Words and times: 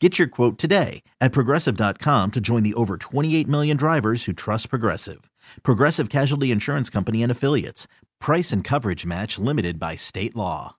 Get 0.00 0.16
your 0.16 0.28
quote 0.28 0.58
today 0.58 1.02
at 1.20 1.32
progressive.com 1.32 2.30
to 2.30 2.40
join 2.40 2.62
the 2.62 2.74
over 2.74 2.96
28 2.96 3.48
million 3.48 3.76
drivers 3.76 4.26
who 4.26 4.32
trust 4.32 4.70
Progressive. 4.70 5.28
Progressive 5.64 6.08
Casualty 6.08 6.52
Insurance 6.52 6.88
Company 6.88 7.20
and 7.20 7.32
Affiliates. 7.32 7.88
Price 8.20 8.52
and 8.52 8.62
coverage 8.62 9.04
match 9.04 9.40
limited 9.40 9.80
by 9.80 9.96
state 9.96 10.36
law. 10.36 10.76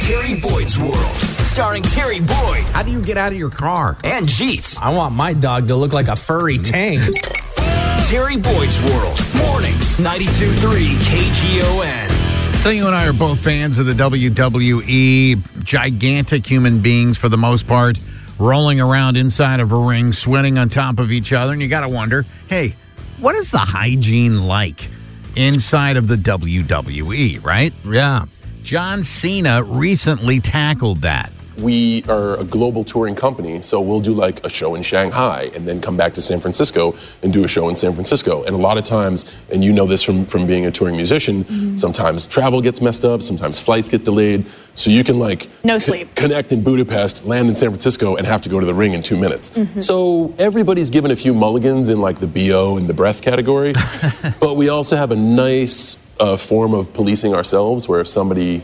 Terry 0.00 0.40
Boyd's 0.40 0.78
World, 0.78 0.96
starring 1.44 1.82
Terry 1.82 2.18
Boyd 2.18 2.64
How 2.72 2.82
do 2.82 2.90
you 2.90 3.02
get 3.02 3.18
out 3.18 3.30
of 3.30 3.38
your 3.38 3.50
car? 3.50 3.98
and 4.02 4.26
Jeets. 4.26 4.80
I 4.80 4.90
want 4.90 5.14
my 5.14 5.34
dog 5.34 5.68
to 5.68 5.76
look 5.76 5.92
like 5.92 6.08
a 6.08 6.16
furry 6.16 6.56
mm-hmm. 6.56 6.64
tank. 6.64 8.06
Terry 8.06 8.38
Boyd's 8.38 8.82
World, 8.82 9.20
mornings, 9.36 9.98
92.3 9.98 10.94
KGON. 10.98 12.62
So 12.62 12.70
you 12.70 12.86
and 12.86 12.94
I 12.94 13.06
are 13.06 13.12
both 13.12 13.38
fans 13.38 13.78
of 13.78 13.86
the 13.86 13.92
WWE, 13.92 15.62
gigantic 15.62 16.46
human 16.46 16.80
beings 16.80 17.18
for 17.18 17.28
the 17.28 17.36
most 17.36 17.68
part, 17.68 17.98
rolling 18.38 18.80
around 18.80 19.16
inside 19.16 19.60
of 19.60 19.72
a 19.72 19.76
ring, 19.76 20.12
sweating 20.12 20.58
on 20.58 20.68
top 20.68 20.98
of 20.98 21.10
each 21.10 21.32
other, 21.32 21.52
and 21.52 21.62
you 21.62 21.68
got 21.68 21.80
to 21.80 21.88
wonder, 21.88 22.24
hey, 22.48 22.74
what 23.18 23.34
is 23.34 23.50
the 23.50 23.58
hygiene 23.58 24.46
like 24.46 24.88
inside 25.36 25.96
of 25.96 26.08
the 26.08 26.16
WWE, 26.16 27.44
right? 27.44 27.72
yeah. 27.84 28.26
John 28.62 29.02
Cena 29.02 29.62
recently 29.62 30.40
tackled 30.40 30.98
that. 30.98 31.32
We 31.60 32.02
are 32.08 32.38
a 32.38 32.44
global 32.44 32.84
touring 32.84 33.14
company, 33.14 33.60
so 33.62 33.80
we'll 33.80 34.00
do 34.00 34.12
like 34.12 34.44
a 34.44 34.48
show 34.48 34.74
in 34.74 34.82
Shanghai 34.82 35.50
and 35.54 35.66
then 35.66 35.80
come 35.80 35.96
back 35.96 36.14
to 36.14 36.22
San 36.22 36.40
Francisco 36.40 36.94
and 37.22 37.32
do 37.32 37.44
a 37.44 37.48
show 37.48 37.68
in 37.68 37.76
San 37.76 37.94
Francisco. 37.94 38.42
And 38.44 38.54
a 38.54 38.58
lot 38.58 38.78
of 38.78 38.84
times, 38.84 39.24
and 39.50 39.64
you 39.64 39.72
know 39.72 39.86
this 39.86 40.02
from, 40.02 40.24
from 40.26 40.46
being 40.46 40.66
a 40.66 40.70
touring 40.70 40.96
musician, 40.96 41.76
sometimes 41.76 42.26
travel 42.26 42.60
gets 42.60 42.80
messed 42.80 43.04
up, 43.04 43.22
sometimes 43.22 43.58
flights 43.58 43.88
get 43.88 44.04
delayed. 44.04 44.46
So 44.74 44.90
you 44.90 45.02
can 45.02 45.18
like 45.18 45.48
No 45.64 45.74
co- 45.74 45.78
sleep. 45.80 46.14
connect 46.14 46.52
in 46.52 46.62
Budapest, 46.62 47.24
land 47.26 47.48
in 47.48 47.56
San 47.56 47.70
Francisco, 47.70 48.14
and 48.16 48.26
have 48.26 48.40
to 48.42 48.48
go 48.48 48.60
to 48.60 48.66
the 48.66 48.74
ring 48.74 48.92
in 48.94 49.02
two 49.02 49.16
minutes. 49.16 49.50
So 49.80 50.32
everybody's 50.38 50.90
given 50.90 51.10
a 51.10 51.16
few 51.16 51.34
mulligans 51.34 51.88
in 51.88 52.00
like 52.00 52.20
the 52.20 52.28
BO 52.28 52.76
and 52.76 52.86
the 52.88 52.94
breath 52.94 53.20
category, 53.20 53.74
but 54.40 54.54
we 54.56 54.68
also 54.68 54.96
have 54.96 55.10
a 55.10 55.16
nice 55.16 55.96
uh, 56.20 56.36
form 56.36 56.74
of 56.74 56.92
policing 56.92 57.34
ourselves 57.34 57.88
where 57.88 58.00
if 58.00 58.06
somebody 58.08 58.62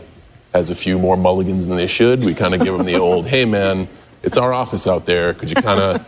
has 0.55 0.69
a 0.69 0.75
few 0.75 0.97
more 0.97 1.17
mulligans 1.17 1.67
than 1.67 1.75
they 1.77 1.87
should, 1.87 2.23
we 2.23 2.33
kind 2.33 2.53
of 2.55 2.63
give 2.63 2.77
them 2.77 2.85
the 2.85 2.95
old, 2.95 3.27
"Hey, 3.27 3.43
man, 3.45 3.87
it's 4.23 4.37
our 4.37 4.53
office 4.53 4.87
out 4.87 5.05
there. 5.05 5.33
Could 5.33 5.49
you 5.49 5.55
kind 5.55 5.79
of, 5.79 6.07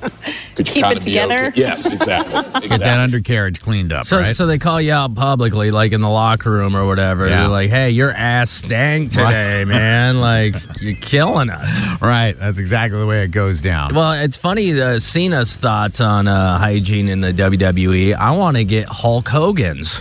could 0.55 0.67
you 0.67 0.73
Keep 0.73 0.83
kind 0.83 0.93
it 0.95 0.99
of 0.99 1.05
be 1.05 1.11
together?" 1.11 1.47
okay?" 1.47 1.59
Yes, 1.59 1.85
exactly. 1.91 2.67
Get 2.69 2.79
that 2.79 2.97
undercarriage 2.99 3.59
cleaned 3.61 3.91
up, 3.91 4.05
So, 4.05 4.17
right? 4.19 4.35
so 4.35 4.47
they 4.47 4.57
call 4.57 4.79
you 4.81 4.93
out 4.93 5.13
publicly, 5.15 5.69
like 5.71 5.91
in 5.91 5.99
the 6.01 6.09
locker 6.09 6.49
room 6.49 6.75
or 6.77 6.87
whatever. 6.87 7.27
Yeah. 7.27 7.41
They're 7.41 7.47
like, 7.49 7.69
"Hey, 7.69 7.89
your 7.91 8.11
ass 8.11 8.49
stank 8.49 9.11
today, 9.11 9.65
man. 9.65 10.21
Like 10.21 10.55
you're 10.81 10.95
killing 11.01 11.49
us." 11.49 12.01
right. 12.01 12.33
That's 12.39 12.57
exactly 12.57 12.99
the 12.99 13.05
way 13.05 13.23
it 13.23 13.31
goes 13.31 13.59
down. 13.61 13.93
Well, 13.93 14.13
it's 14.13 14.37
funny. 14.37 14.71
The 14.71 14.99
Cena's 15.01 15.55
thoughts 15.57 15.99
on 16.01 16.27
uh, 16.29 16.57
hygiene 16.57 17.09
in 17.09 17.19
the 17.21 17.33
WWE. 17.33 18.15
I 18.15 18.31
want 18.31 18.55
to 18.57 18.63
get 18.63 18.87
Hulk 18.87 19.27
Hogan's. 19.27 19.99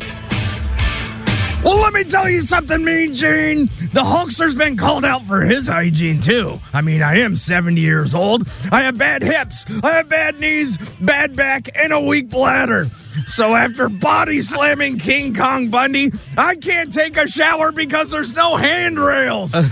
Well, 1.67 1.81
let 1.83 1.95
me 1.95 2.05
tell 2.05 2.31
you 2.31 2.43
something, 2.43 2.85
Mean 2.85 3.13
Gene. 3.13 3.67
The 3.93 4.05
Hulkster's 4.05 4.55
been 4.55 4.77
called 4.77 5.05
out 5.05 5.23
for 5.23 5.41
his 5.41 5.67
hygiene, 5.67 6.21
too. 6.21 6.61
I 6.73 6.81
mean, 6.81 7.03
I 7.03 7.19
am 7.19 7.35
70 7.35 7.81
years 7.81 8.15
old. 8.15 8.49
I 8.71 8.83
have 8.83 8.97
bad 8.97 9.25
hips, 9.25 9.65
I 9.83 9.95
have 9.95 10.09
bad 10.09 10.39
knees, 10.39 10.79
bad 11.01 11.35
back, 11.35 11.69
and 11.75 11.93
a 11.93 12.01
weak 12.01 12.31
bladder. 12.31 12.89
So 13.27 13.53
after 13.57 13.89
body 13.89 14.43
slamming 14.43 15.01
King 15.01 15.35
Kong 15.35 15.69
Bundy, 15.69 16.13
I 16.39 16.55
can't 16.55 16.93
take 16.93 17.17
a 17.17 17.27
shower 17.27 17.73
because 17.73 18.13
there's 18.13 18.37
no 18.37 18.55
handrails. 18.57 19.53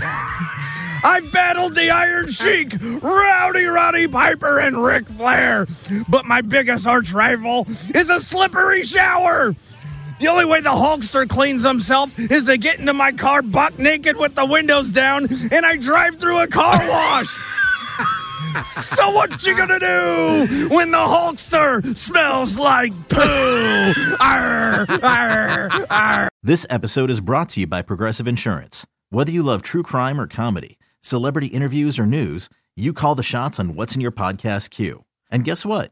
I've 1.05 1.31
battled 1.31 1.75
the 1.75 1.91
Iron 1.91 2.29
Sheik, 2.29 2.73
Rowdy 2.81 3.65
Roddy 3.65 4.07
Piper, 4.07 4.59
and 4.59 4.83
Ric 4.83 5.07
Flair. 5.07 5.67
But 6.09 6.25
my 6.25 6.41
biggest 6.41 6.87
arch 6.87 7.13
rival 7.13 7.67
is 7.93 8.09
a 8.09 8.19
slippery 8.19 8.83
shower. 8.83 9.53
The 10.19 10.27
only 10.29 10.45
way 10.45 10.61
the 10.61 10.69
Hulkster 10.69 11.27
cleans 11.27 11.65
himself 11.65 12.17
is 12.17 12.45
to 12.45 12.57
get 12.57 12.79
into 12.79 12.93
my 12.93 13.11
car 13.11 13.41
buck 13.41 13.77
naked 13.77 14.15
with 14.15 14.33
the 14.35 14.45
windows 14.45 14.91
down 14.91 15.27
and 15.51 15.65
I 15.65 15.75
drive 15.75 16.15
through 16.15 16.39
a 16.39 16.47
car 16.47 16.77
wash. 16.87 17.27
so 18.81 19.11
what 19.11 19.45
you 19.45 19.57
gonna 19.57 19.79
do 19.79 20.69
when 20.69 20.91
the 20.91 20.97
Hulkster 20.97 21.97
smells 21.97 22.57
like 22.57 22.93
poo? 23.09 23.93
Arr, 24.21 24.85
arr, 25.03 25.85
arr. 25.89 26.29
This 26.41 26.65
episode 26.69 27.09
is 27.09 27.19
brought 27.19 27.49
to 27.49 27.61
you 27.61 27.67
by 27.67 27.81
Progressive 27.81 28.27
Insurance. 28.27 28.87
Whether 29.09 29.33
you 29.33 29.43
love 29.43 29.61
true 29.63 29.83
crime 29.83 30.19
or 30.19 30.27
comedy, 30.27 30.79
celebrity 31.01 31.47
interviews 31.47 31.99
or 31.99 32.05
news, 32.05 32.47
you 32.77 32.93
call 32.93 33.15
the 33.15 33.23
shots 33.23 33.59
on 33.59 33.75
what's 33.75 33.95
in 33.95 34.01
your 34.01 34.11
podcast 34.13 34.69
queue. 34.69 35.03
And 35.29 35.43
guess 35.43 35.65
what? 35.65 35.91